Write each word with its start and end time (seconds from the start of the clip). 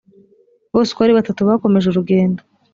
bose 0.73 0.89
uko 0.91 1.01
ari 1.05 1.17
batatu 1.19 1.41
bakomeje 1.49 1.85
urugendo 1.89 2.41